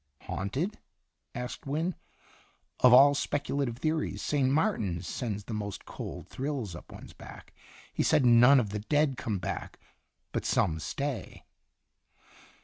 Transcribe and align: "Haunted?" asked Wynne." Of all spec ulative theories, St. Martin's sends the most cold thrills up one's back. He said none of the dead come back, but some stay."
"Haunted?" 0.21 0.79
asked 1.35 1.67
Wynne." 1.67 1.93
Of 2.83 2.91
all 2.91 3.13
spec 3.13 3.45
ulative 3.45 3.77
theories, 3.77 4.23
St. 4.23 4.49
Martin's 4.49 5.05
sends 5.05 5.43
the 5.43 5.53
most 5.53 5.85
cold 5.85 6.27
thrills 6.27 6.75
up 6.75 6.91
one's 6.91 7.13
back. 7.13 7.53
He 7.93 8.01
said 8.01 8.25
none 8.25 8.59
of 8.59 8.71
the 8.71 8.79
dead 8.79 9.15
come 9.15 9.37
back, 9.37 9.79
but 10.31 10.43
some 10.43 10.79
stay." 10.79 11.45